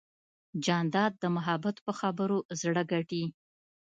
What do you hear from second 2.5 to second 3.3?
زړه ګټي.